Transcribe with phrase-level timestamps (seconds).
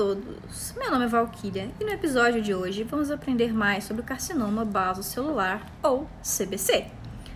[0.00, 0.72] todos!
[0.78, 4.64] Meu nome é Valkyria e no episódio de hoje vamos aprender mais sobre o carcinoma
[4.64, 6.86] basocelular ou CBC.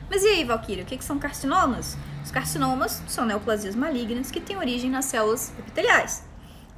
[0.08, 1.94] Mas e aí, Valkyria, o que são carcinomas?
[2.24, 6.24] Os carcinomas são neoplasias malignas que têm origem nas células epiteliais.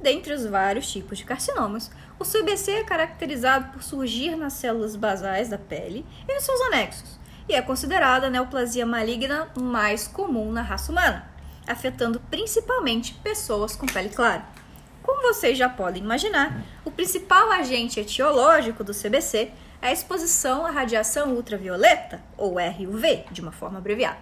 [0.01, 5.47] Dentre os vários tipos de carcinomas, o CBC é caracterizado por surgir nas células basais
[5.47, 7.17] da pele e nos seus anexos,
[7.47, 11.31] e é considerada a neoplasia maligna mais comum na raça humana,
[11.65, 14.66] afetando principalmente pessoas com pele clara.
[15.07, 20.69] Como vocês já podem imaginar, o principal agente etiológico do CBC é a exposição à
[20.69, 24.17] radiação ultravioleta, ou RUV, de uma forma abreviada.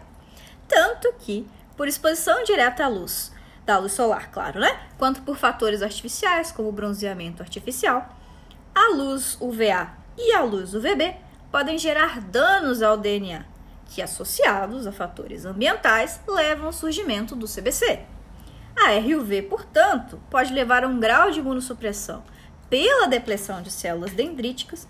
[0.68, 3.34] Tanto que, por exposição direta à luz,
[3.66, 4.80] da luz solar, claro, né?
[4.96, 8.08] Quanto por fatores artificiais, como bronzeamento artificial,
[8.76, 11.16] a luz UVA e a luz UVB
[11.52, 13.44] podem gerar danos ao DNA,
[13.88, 18.06] que associados a fatores ambientais levam ao surgimento do CBC.
[18.78, 22.24] A RUV, portanto, pode levar a um grau de imunossupressão
[22.70, 24.88] pela depressão de células dendríticas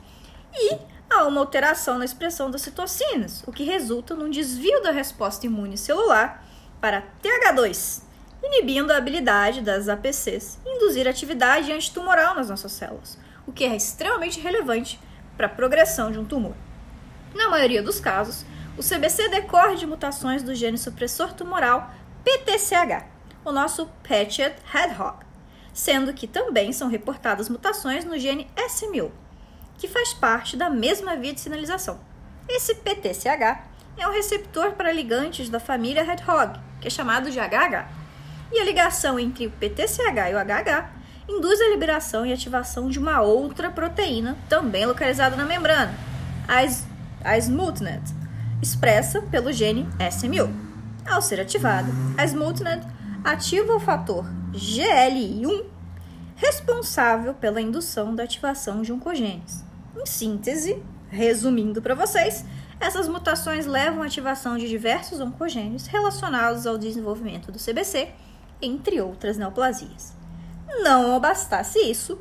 [0.53, 0.77] e
[1.09, 5.77] a uma alteração na expressão das citocinas, o que resulta num desvio da resposta imune
[5.77, 6.43] celular
[6.81, 8.01] para TH2,
[8.43, 14.39] inibindo a habilidade das APCs induzir atividade antitumoral nas nossas células, o que é extremamente
[14.39, 14.99] relevante
[15.37, 16.55] para a progressão de um tumor.
[17.33, 18.45] Na maioria dos casos,
[18.77, 21.93] o CBC decorre de mutações do gene supressor tumoral
[22.23, 23.14] PTCH,
[23.45, 25.19] o nosso Patchet Hedgehog,
[25.71, 29.11] sendo que também são reportadas mutações no gene SMU,
[29.77, 31.99] que faz parte da mesma via de sinalização.
[32.49, 33.63] Esse PTCH
[33.97, 37.87] é um receptor para ligantes da família Hedgehog, que é chamado de HH.
[38.51, 40.89] E a ligação entre o PTCH e o HH
[41.27, 45.93] induz a liberação e ativação de uma outra proteína, também localizada na membrana,
[47.23, 48.03] a SMUTNET,
[48.61, 50.53] expressa pelo gene SMU.
[51.05, 52.85] Ao ser ativada, a SMUTNET
[53.25, 54.23] ativa o fator
[54.53, 55.65] GLI1,
[56.35, 59.65] responsável pela indução da ativação de oncogenes.
[59.97, 62.45] Em síntese, resumindo para vocês,
[62.79, 68.09] essas mutações levam à ativação de diversos oncogenes relacionados ao desenvolvimento do CBC,
[68.61, 70.13] entre outras neoplasias.
[70.83, 72.19] Não bastasse isso,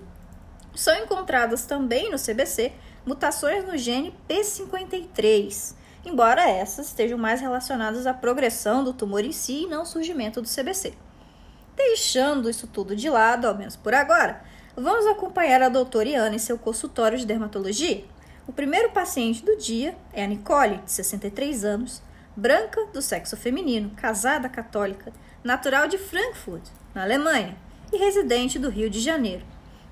[0.74, 2.72] são encontradas também no CBC
[3.04, 9.62] mutações no gene P53, embora essas estejam mais relacionadas à progressão do tumor em si
[9.62, 10.94] e não ao surgimento do CBC.
[11.76, 14.42] Deixando isso tudo de lado, ao menos por agora,
[14.76, 18.04] vamos acompanhar a doutora Iana em seu consultório de dermatologia.
[18.46, 22.02] O primeiro paciente do dia é a Nicole, de 63 anos,
[22.36, 26.62] branca, do sexo feminino, casada católica, natural de Frankfurt,
[26.94, 27.56] na Alemanha,
[27.92, 29.44] e residente do Rio de Janeiro.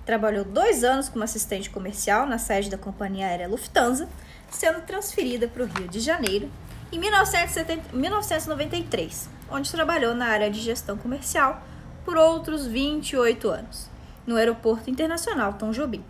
[0.05, 4.09] Trabalhou dois anos como assistente comercial na sede da companhia aérea Lufthansa
[4.53, 6.51] sendo transferida para o Rio de Janeiro
[6.93, 11.63] em 1970, 1993, onde trabalhou na área de gestão comercial
[12.05, 13.89] por outros 28 anos,
[14.27, 16.05] no Aeroporto Internacional Tom Jobim.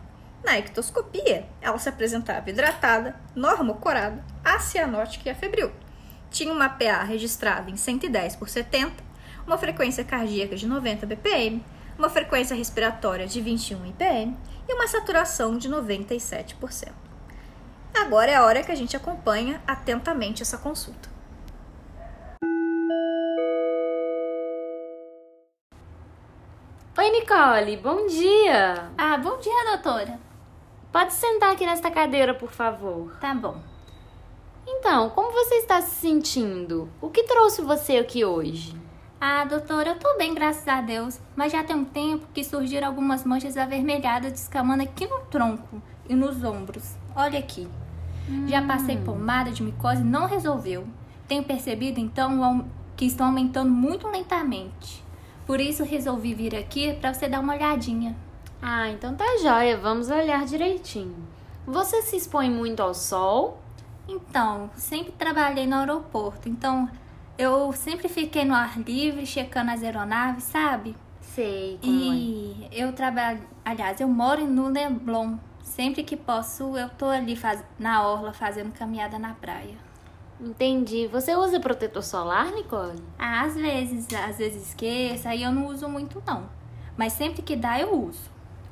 [0.44, 5.70] Na ectoscopia, ela se apresentava hidratada, normocorada, acianótica e afebril.
[6.30, 8.92] Tinha uma PA registrada em 110 por 70,
[9.46, 11.64] uma frequência cardíaca de 90 BPM,
[11.96, 14.36] uma frequência respiratória de 21 IPM
[14.68, 17.01] e uma saturação de 97%.
[17.94, 21.10] Agora é a hora que a gente acompanha atentamente essa consulta.
[26.98, 28.90] Oi, Nicole, bom dia!
[28.96, 30.18] Ah, bom dia, doutora.
[30.90, 33.16] Pode sentar aqui nesta cadeira, por favor.
[33.18, 33.56] Tá bom.
[34.66, 36.88] Então, como você está se sentindo?
[37.00, 38.74] O que trouxe você aqui hoje?
[39.20, 42.88] Ah, doutora, eu tô bem, graças a Deus, mas já tem um tempo que surgiram
[42.88, 46.96] algumas manchas avermelhadas descamando aqui no tronco e nos ombros.
[47.14, 47.68] Olha aqui.
[48.28, 48.46] Hum.
[48.48, 50.86] Já passei pomada de micose e não resolveu.
[51.26, 52.64] Tenho percebido então
[52.96, 55.02] que estão aumentando muito lentamente.
[55.46, 58.16] Por isso resolvi vir aqui para você dar uma olhadinha.
[58.60, 61.16] Ah, então tá jóia, vamos olhar direitinho.
[61.66, 63.58] Você se expõe muito ao sol?
[64.08, 66.88] Então, sempre trabalhei no aeroporto, então
[67.38, 70.94] eu sempre fiquei no ar livre, checando as aeronaves, sabe?
[71.20, 71.78] Sei.
[71.82, 72.84] E é.
[72.84, 77.64] eu trabalho, aliás, eu moro no Leblon, Sempre que posso, eu tô ali faz...
[77.78, 79.76] na orla fazendo caminhada na praia.
[80.40, 81.06] Entendi.
[81.06, 83.02] Você usa protetor solar, Nicole?
[83.18, 86.48] Ah, às vezes, às vezes esqueço, aí eu não uso muito não.
[86.96, 88.30] Mas sempre que dá, eu uso.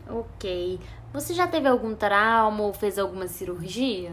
[0.09, 0.81] Ok.
[1.13, 4.13] Você já teve algum trauma ou fez alguma cirurgia?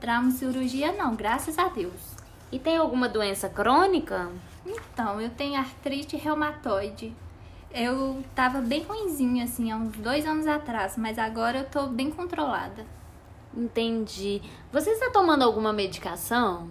[0.00, 2.16] Trauma e cirurgia não, graças a Deus.
[2.50, 4.30] E tem alguma doença crônica?
[4.64, 7.14] Então, eu tenho artrite reumatoide
[7.74, 12.10] eu tava bem ruimzinho, assim, há uns dois anos atrás, mas agora eu tô bem
[12.10, 12.84] controlada.
[13.56, 14.42] Entendi.
[14.72, 16.68] Você está tomando alguma medicação?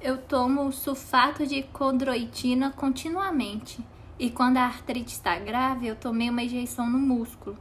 [0.00, 3.84] Eu tomo sulfato de condroitina continuamente.
[4.18, 7.58] E quando a artrite está grave, eu tomei uma injeção no músculo.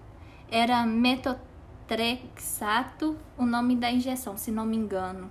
[0.49, 5.29] Era metotrexato o nome da injeção, se não me engano.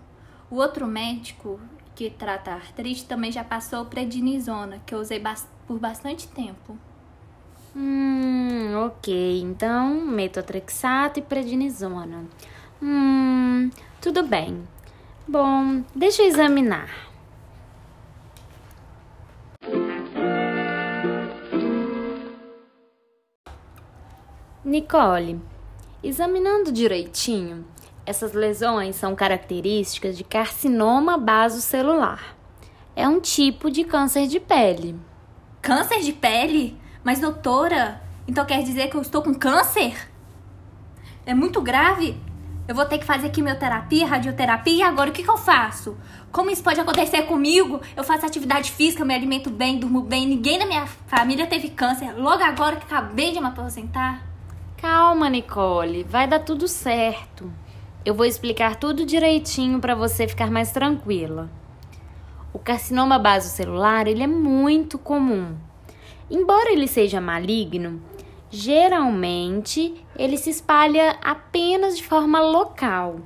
[0.50, 1.58] O outro médico
[1.94, 5.18] que trata a artrite também já passou prednisona, que eu usei
[5.66, 6.76] por bastante tempo.
[7.74, 9.40] Hum, ok.
[9.42, 12.24] Então, metotrexato e prednisona.
[12.82, 13.70] Hum,
[14.00, 14.66] tudo bem.
[15.28, 17.06] Bom, deixa eu examinar.
[24.64, 25.40] Nicole,
[26.02, 27.64] examinando direitinho,
[28.04, 32.36] essas lesões são características de carcinoma basocelular.
[32.94, 34.96] É um tipo de câncer de pele.
[35.66, 36.78] Câncer de pele?
[37.02, 39.96] Mas, doutora, então quer dizer que eu estou com câncer?
[41.26, 42.16] É muito grave?
[42.68, 45.98] Eu vou ter que fazer quimioterapia, radioterapia e agora o que, que eu faço?
[46.30, 47.80] Como isso pode acontecer comigo?
[47.96, 52.16] Eu faço atividade física, me alimento bem, durmo bem, ninguém na minha família teve câncer.
[52.16, 54.24] Logo agora que acabei de me aposentar.
[54.76, 57.52] Calma, Nicole, vai dar tudo certo.
[58.04, 61.50] Eu vou explicar tudo direitinho para você ficar mais tranquila.
[62.56, 65.54] O carcinoma basocelular, ele é muito comum.
[66.30, 68.02] Embora ele seja maligno,
[68.48, 73.20] geralmente ele se espalha apenas de forma local.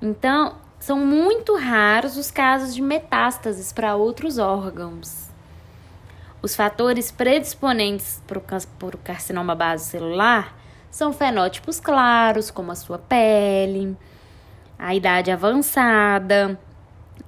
[0.00, 5.28] Então, são muito raros os casos de metástases para outros órgãos.
[6.40, 10.54] Os fatores predisponentes para o carcinoma basocelular
[10.88, 13.96] são fenótipos claros, como a sua pele,
[14.78, 16.56] a idade avançada,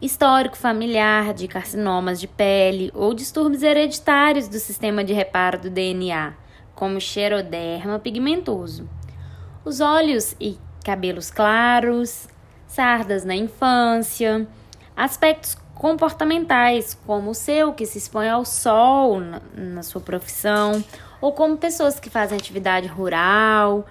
[0.04, 6.34] histórico familiar de carcinomas de pele ou distúrbios hereditários do sistema de reparo do DNA,
[6.74, 8.86] como xeroderma pigmentoso.
[9.64, 12.28] Os olhos e cabelos claros,
[12.66, 14.46] sardas na infância,
[14.94, 20.84] aspectos comportamentais, como o seu que se expõe ao sol na, na sua profissão,
[21.18, 23.86] ou como pessoas que fazem atividade rural,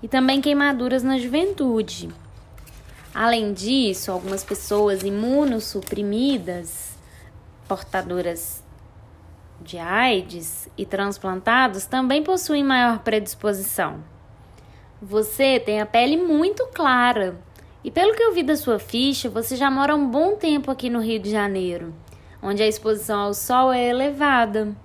[0.00, 2.08] e também queimaduras na juventude.
[3.14, 6.96] Além disso, algumas pessoas imunossuprimidas,
[7.66, 8.62] portadoras
[9.60, 14.02] de AIDS e transplantados também possuem maior predisposição.
[15.02, 17.36] Você tem a pele muito clara
[17.82, 20.88] e, pelo que eu vi da sua ficha, você já mora um bom tempo aqui
[20.88, 21.92] no Rio de Janeiro,
[22.42, 24.76] onde a exposição ao sol é elevada.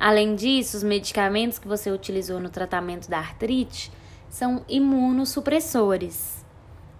[0.00, 3.92] Além disso, os medicamentos que você utilizou no tratamento da artrite
[4.28, 6.35] são imunossupressores.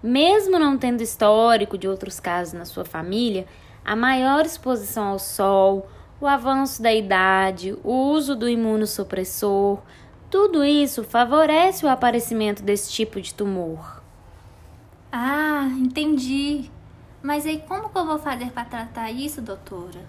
[0.02, 3.46] Mesmo não tendo histórico de outros casos na sua família,
[3.84, 5.88] a maior exposição ao sol,
[6.20, 9.80] o avanço da idade, o uso do imunossupressor,
[10.30, 14.02] tudo isso favorece o aparecimento desse tipo de tumor.
[15.12, 16.70] Ah, entendi.
[17.22, 20.00] Mas aí como que eu vou fazer para tratar isso, doutora?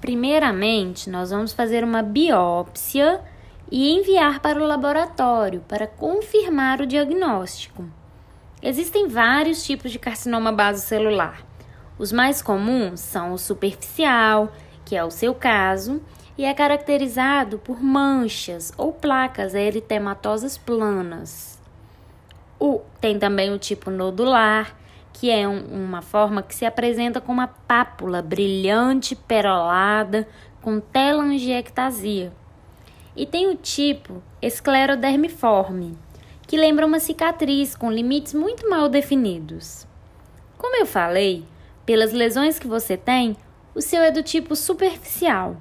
[0.00, 3.20] Primeiramente, nós vamos fazer uma biópsia
[3.70, 7.84] e enviar para o laboratório para confirmar o diagnóstico.
[8.62, 11.44] Existem vários tipos de carcinoma basocelular.
[11.98, 14.52] Os mais comuns são o superficial,
[14.84, 16.00] que é o seu caso,
[16.38, 21.58] e é caracterizado por manchas ou placas eritematosas planas.
[22.58, 24.74] O, tem também o tipo nodular,
[25.12, 30.26] que é um, uma forma que se apresenta com uma pápula brilhante, perolada,
[30.60, 32.32] com telangiectasia.
[33.14, 35.96] E tem o tipo esclerodermiforme,
[36.46, 39.86] que lembra uma cicatriz com limites muito mal definidos.
[40.56, 41.44] Como eu falei,
[41.84, 43.36] pelas lesões que você tem,
[43.74, 45.56] o seu é do tipo superficial.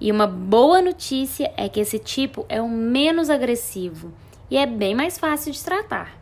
[0.00, 4.12] E uma boa notícia é que esse tipo é o menos agressivo
[4.50, 6.18] e é bem mais fácil de tratar.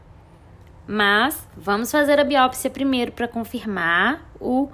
[0.87, 4.69] Mas vamos fazer a biópsia primeiro para confirmar o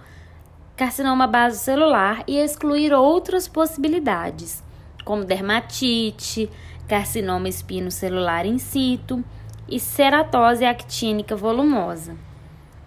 [0.76, 4.62] carcinoma basocelular e excluir outras possibilidades,
[5.08, 6.50] como dermatite,
[6.86, 9.24] carcinoma espinocelular in situ
[9.66, 12.14] e ceratose actínica volumosa.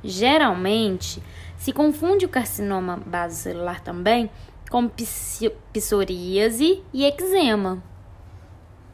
[0.03, 1.19] Geralmente,
[1.57, 4.29] se confunde o carcinoma basocelular também
[4.69, 4.87] com
[5.73, 7.81] psoríase e eczema.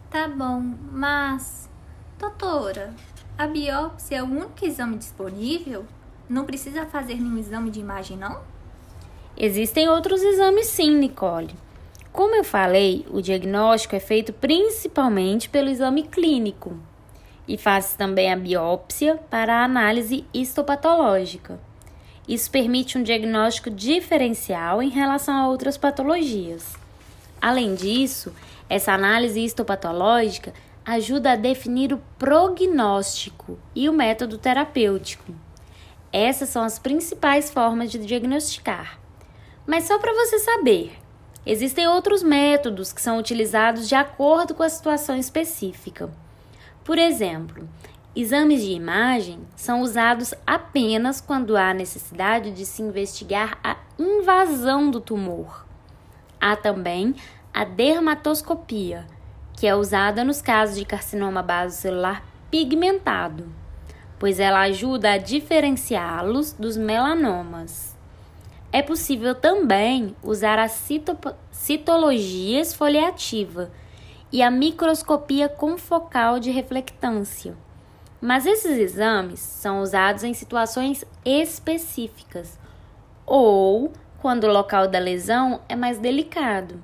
[0.09, 1.69] Tá bom, mas,
[2.17, 2.93] doutora,
[3.37, 5.85] a biópsia é o único exame disponível?
[6.29, 8.39] Não precisa fazer nenhum exame de imagem, não?
[9.35, 11.66] Existem outros exames sim, Nicole.
[12.17, 16.75] Como eu falei, o diagnóstico é feito principalmente pelo exame clínico
[17.47, 21.59] e faz também a biópsia para a análise histopatológica.
[22.27, 26.73] Isso permite um diagnóstico diferencial em relação a outras patologias.
[27.39, 28.33] Além disso,
[28.67, 35.35] essa análise histopatológica ajuda a definir o prognóstico e o método terapêutico.
[36.11, 38.99] Essas são as principais formas de diagnosticar.
[39.67, 40.97] Mas só para você saber,
[41.49, 46.09] Existem outros métodos que são utilizados de acordo com a situação específica.
[46.83, 47.65] Por exemplo,
[48.13, 54.99] exames de imagem são usados apenas quando há necessidade de se investigar a invasão do
[54.99, 55.65] tumor.
[56.37, 57.15] Há também
[57.53, 59.07] a dermatoscopia,
[59.53, 63.47] que é usada nos casos de carcinoma basocelular pigmentado,
[64.19, 67.96] pois ela ajuda a diferenciá-los dos melanomas.
[68.71, 73.71] É possível também usar a citologia esfoliativa
[74.31, 77.55] e a microscopia confocal de reflectância.
[78.19, 82.59] Mas esses exames são usados em situações específicas
[83.25, 86.81] ou quando o local da lesão é mais delicado.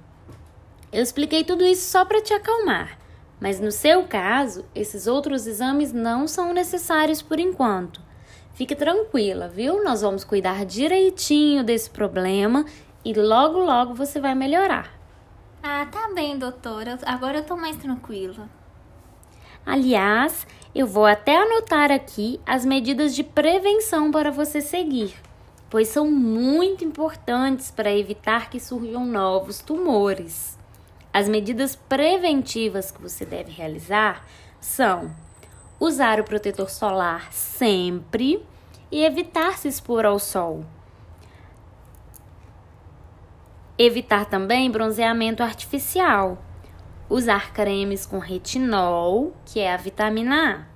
[0.91, 2.99] Eu expliquei tudo isso só para te acalmar,
[3.39, 7.99] mas no seu caso, esses outros exames não são necessários por enquanto.
[8.53, 9.83] Fique tranquila, viu?
[9.83, 12.65] Nós vamos cuidar direitinho desse problema
[13.03, 14.91] e logo, logo você vai melhorar.
[15.61, 16.99] Ah, tá bem, doutora.
[17.03, 18.47] Agora eu tô mais tranquila.
[19.65, 20.45] Aliás,
[20.75, 25.15] eu vou até anotar aqui as medidas de prevenção para você seguir,
[25.69, 30.59] pois são muito importantes para evitar que surjam novos tumores.
[31.11, 34.27] As medidas preventivas que você deve realizar
[34.59, 35.15] são
[35.85, 38.41] usar o protetor solar sempre
[38.89, 40.63] e evitar se expor ao sol.
[43.77, 46.37] Evitar também bronzeamento artificial.
[47.09, 50.73] Usar cremes com retinol, que é a vitamina A.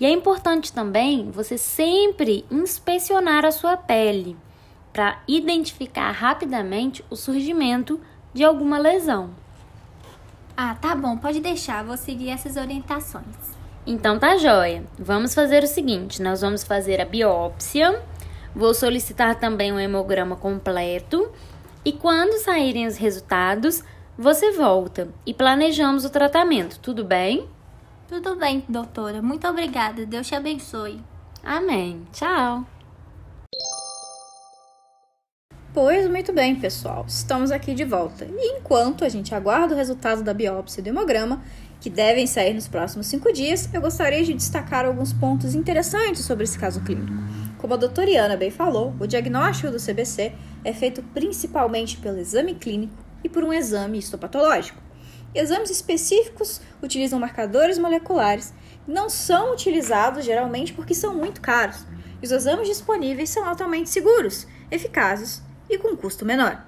[0.00, 4.36] E é importante também você sempre inspecionar a sua pele
[4.90, 8.00] para identificar rapidamente o surgimento
[8.32, 9.30] de alguma lesão.
[10.56, 13.53] Ah, tá bom, pode deixar, vou seguir essas orientações.
[13.86, 14.84] Então tá joia.
[14.98, 18.02] Vamos fazer o seguinte: nós vamos fazer a biópsia.
[18.54, 21.30] Vou solicitar também um hemograma completo.
[21.84, 23.84] E quando saírem os resultados,
[24.16, 27.48] você volta e planejamos o tratamento, tudo bem?
[28.08, 29.20] Tudo bem, doutora.
[29.20, 30.06] Muito obrigada.
[30.06, 31.00] Deus te abençoe.
[31.42, 32.06] Amém.
[32.12, 32.64] Tchau.
[35.74, 37.04] Pois muito bem, pessoal.
[37.08, 38.24] Estamos aqui de volta.
[38.24, 41.42] E enquanto a gente aguarda o resultado da biópsia do hemograma,
[41.80, 46.44] que devem sair nos próximos cinco dias, eu gostaria de destacar alguns pontos interessantes sobre
[46.44, 47.12] esse caso clínico.
[47.58, 50.32] Como a doutora Iana bem falou, o diagnóstico do CBC
[50.64, 54.80] é feito principalmente pelo exame clínico e por um exame histopatológico.
[55.34, 58.54] Exames específicos utilizam marcadores moleculares
[58.86, 61.84] e não são utilizados geralmente porque são muito caros.
[62.22, 66.64] E os exames disponíveis são altamente seguros, eficazes e com custo menor.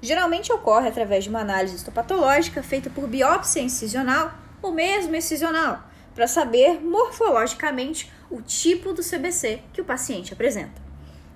[0.00, 5.82] Geralmente ocorre através de uma análise histopatológica feita por biópsia incisional ou mesmo excisional,
[6.14, 10.80] para saber morfologicamente o tipo do CBC que o paciente apresenta.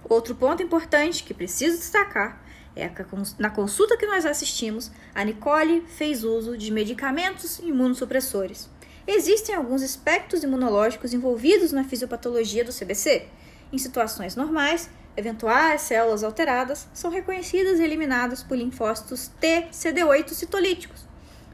[0.08, 2.42] Outro ponto importante que preciso destacar
[2.74, 3.04] é que
[3.38, 8.68] na consulta que nós assistimos, a Nicole fez uso de medicamentos imunossupressores.
[9.06, 13.26] Existem alguns aspectos imunológicos envolvidos na fisiopatologia do CBC.
[13.72, 21.06] Em situações normais, eventuais células alteradas são reconhecidas e eliminadas por linfócitos T CD8 citolíticos.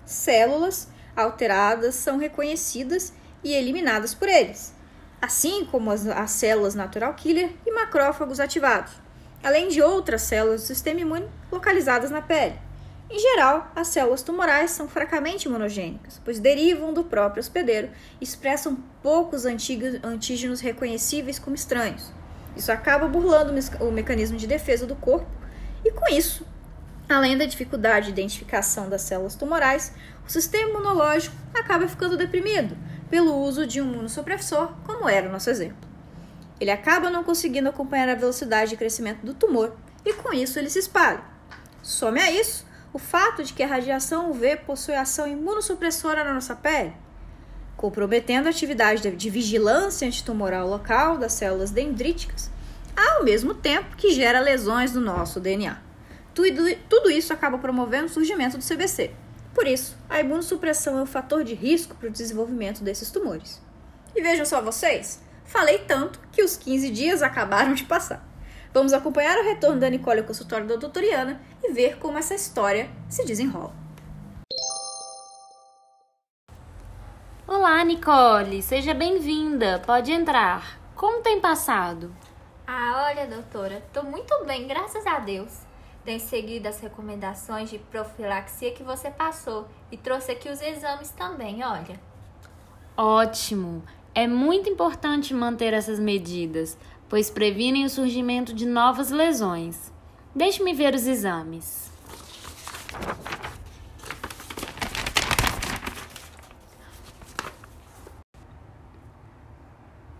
[0.04, 3.12] Células alteradas são reconhecidas
[3.44, 4.74] e eliminadas por eles,
[5.22, 8.92] assim como as, as células natural killer e macrófagos ativados,
[9.42, 12.58] além de outras células do sistema imune localizadas na pele.
[13.10, 17.88] Em geral, as células tumorais são fracamente imunogênicas, pois derivam do próprio hospedeiro
[18.20, 22.12] e expressam poucos antígenos reconhecíveis como estranhos.
[22.54, 25.30] Isso acaba burlando o mecanismo de defesa do corpo,
[25.82, 26.46] e com isso,
[27.08, 29.94] além da dificuldade de identificação das células tumorais,
[30.26, 32.76] o sistema imunológico acaba ficando deprimido
[33.08, 35.88] pelo uso de um imunossupressor, como era o nosso exemplo.
[36.60, 39.74] Ele acaba não conseguindo acompanhar a velocidade de crescimento do tumor
[40.04, 41.22] e com isso ele se espalha.
[41.82, 46.54] Some a isso o fato de que a radiação UV possui ação imunossupressora na nossa
[46.54, 46.92] pele,
[47.76, 52.50] comprometendo a atividade de vigilância antitumoral local das células dendríticas,
[52.96, 55.78] ao mesmo tempo que gera lesões do nosso DNA.
[56.34, 59.12] Tudo, tudo isso acaba promovendo o surgimento do CBC,
[59.58, 63.60] por isso, a imunossupressão é um fator de risco para o desenvolvimento desses tumores.
[64.14, 68.24] E vejam só vocês, falei tanto que os 15 dias acabaram de passar.
[68.72, 72.90] Vamos acompanhar o retorno da Nicole ao consultório da doutoriana e ver como essa história
[73.08, 73.72] se desenrola.
[77.46, 79.82] Olá, Nicole, seja bem-vinda.
[79.84, 80.78] Pode entrar.
[80.94, 82.14] Como tem passado?
[82.66, 85.68] Ah, olha, doutora, tô muito bem, graças a Deus
[86.08, 91.62] tem seguido as recomendações de profilaxia que você passou e trouxe aqui os exames também,
[91.62, 92.00] olha.
[92.96, 93.82] Ótimo!
[94.14, 99.92] É muito importante manter essas medidas, pois previnem o surgimento de novas lesões.
[100.34, 101.90] Deixe-me ver os exames.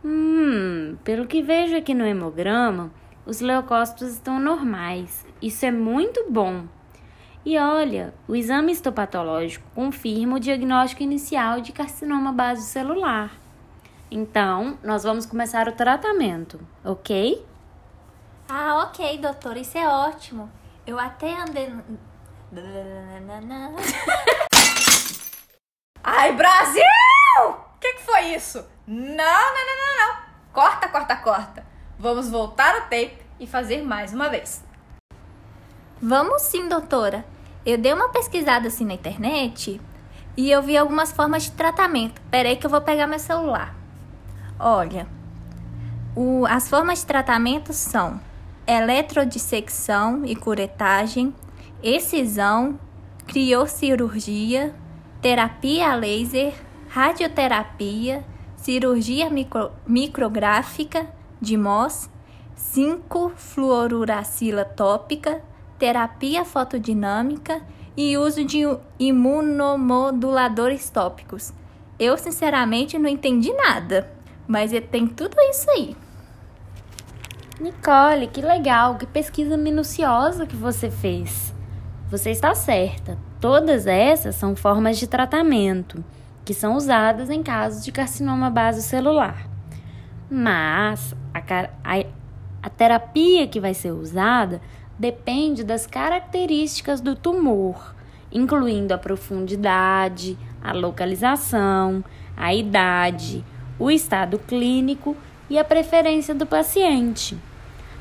[0.05, 2.91] Hum, pelo que vejo aqui no hemograma,
[3.27, 5.27] os leucócitos estão normais.
[5.41, 6.65] Isso é muito bom.
[7.45, 13.31] E olha, o exame histopatológico confirma o diagnóstico inicial de carcinoma base celular.
[14.11, 17.47] Então, nós vamos começar o tratamento, ok?
[18.49, 20.51] Ah, ok, doutor, isso é ótimo.
[20.87, 21.71] Eu até andei.
[26.03, 26.83] Ai, Brasil!
[27.47, 28.65] O que, que foi isso?
[28.87, 30.17] Não, não, não, não, não.
[30.55, 31.67] Corta, corta, corta.
[31.99, 34.65] Vamos voltar ao tape e fazer mais uma vez.
[36.01, 37.27] Vamos sim, doutora.
[37.67, 39.79] Eu dei uma pesquisada assim na internet
[40.35, 42.23] e eu vi algumas formas de tratamento.
[42.31, 43.78] Peraí que eu vou pegar meu celular.
[44.61, 45.07] Olha,
[46.17, 48.21] o, as formas de tratamento são
[48.67, 51.33] eletrodissecção e curetagem,
[51.81, 52.77] excisão,
[53.27, 54.75] criocirurgia,
[55.23, 56.53] terapia a laser,
[56.89, 58.25] radioterapia,
[58.57, 61.07] cirurgia micro, micrográfica
[61.41, 62.11] de MOS,
[62.59, 65.41] 5-fluoruracila tópica,
[65.79, 67.63] terapia fotodinâmica
[67.97, 68.65] e uso de
[68.99, 71.53] imunomoduladores tópicos.
[71.99, 74.18] Eu, sinceramente, não entendi nada,
[74.49, 75.95] mas tem tudo isso aí.
[77.61, 81.55] Nicole, que legal, que pesquisa minuciosa que você fez.
[82.11, 83.19] Você está certa.
[83.39, 86.03] Todas essas são formas de tratamento
[86.45, 89.47] que são usadas em casos de carcinoma base celular.
[90.31, 91.41] Mas a,
[91.85, 92.05] a,
[92.63, 94.63] a terapia que vai ser usada
[94.99, 97.95] depende das características do tumor,
[98.33, 102.03] incluindo a profundidade, a localização,
[102.37, 103.45] a idade,
[103.79, 105.17] o estado clínico
[105.49, 107.37] e a preferência do paciente.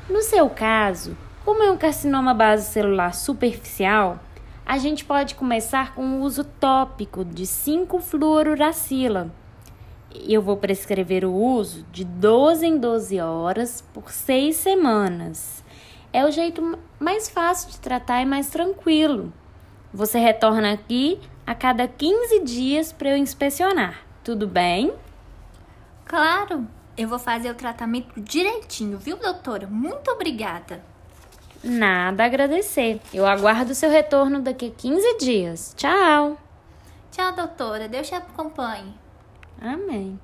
[0.08, 4.18] No seu caso, como é um carcinoma base celular superficial,
[4.64, 9.30] a gente pode começar com o uso tópico de 5-fluoruracila.
[10.26, 15.64] Eu vou prescrever o uso de 12 em 12 horas por 6 semanas.
[16.12, 19.32] É o jeito mais fácil de tratar e mais tranquilo.
[19.92, 24.02] Você retorna aqui a cada 15 dias para eu inspecionar.
[24.22, 24.92] Tudo bem?
[26.08, 26.66] Claro!
[26.96, 29.66] Eu vou fazer o tratamento direitinho, viu, doutora?
[29.66, 30.82] Muito obrigada.
[31.62, 33.00] Nada a agradecer.
[33.12, 35.74] Eu aguardo seu retorno daqui a 15 dias.
[35.76, 36.38] Tchau.
[37.12, 37.88] Tchau, doutora.
[37.88, 38.94] Deus te acompanhe.
[39.60, 40.18] Amém.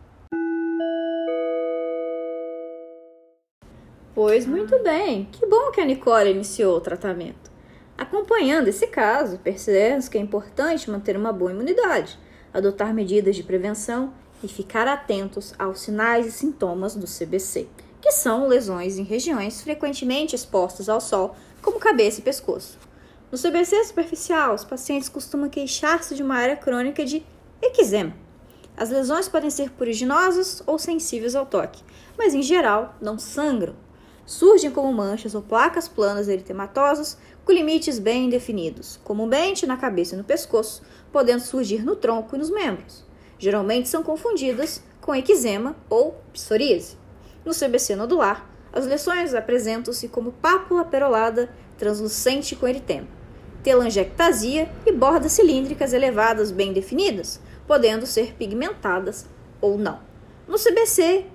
[4.15, 5.29] Pois muito bem.
[5.31, 7.53] Que bom que a Nicole iniciou o tratamento.
[7.99, 12.19] Acompanhando esse caso, percebemos que é importante manter uma boa imunidade,
[12.55, 14.15] adotar medidas de prevenção
[14.45, 17.67] e ficar atentos aos sinais e sintomas do CBC,
[18.01, 22.79] que são lesões em regiões frequentemente expostas ao sol, como cabeça e pescoço.
[23.33, 27.25] No CBC superficial, os pacientes costumam queixar-se de uma área crônica de
[27.63, 28.15] eczema.
[28.77, 31.83] As lesões podem ser puriginosas ou sensíveis ao toque,
[32.19, 33.75] mas em geral não sangram.
[34.27, 40.19] Surgem como manchas ou placas planas eritematosas com limites bem definidos, comumente na cabeça e
[40.19, 43.04] no pescoço, podendo surgir no tronco e nos membros
[43.45, 46.97] geralmente são confundidas com eczema ou psoríase.
[47.45, 53.07] No CBC nodular, as lesões apresentam-se como pápula perolada translucente com eritema,
[53.63, 59.27] telangiectasia e bordas cilíndricas elevadas bem definidas, podendo ser pigmentadas
[59.61, 60.01] ou não.
[60.49, 61.27] No CBC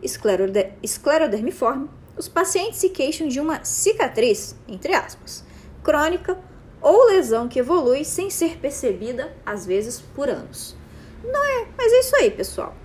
[0.82, 5.44] esclerodermiforme, os pacientes se queixam de uma cicatriz, entre aspas,
[5.84, 6.40] crônica
[6.82, 10.79] ou lesão que evolui sem ser percebida, às vezes por anos.
[11.24, 12.76] Não é, mas é isso aí, pessoal.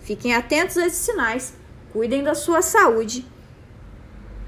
[0.00, 1.54] Fiquem atentos a esses sinais,
[1.92, 3.24] cuidem da sua saúde,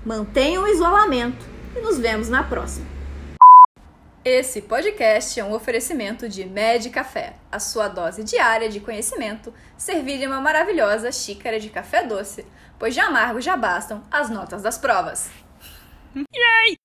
[0.05, 1.45] mantenham o isolamento
[1.77, 2.87] e nos vemos na próxima.
[4.25, 10.25] Esse podcast é um oferecimento de Med Café, a sua dose diária de conhecimento, servida
[10.25, 12.45] em uma maravilhosa xícara de café doce,
[12.77, 15.31] pois de amargo já bastam as notas das provas.
[16.17, 16.76] Yay!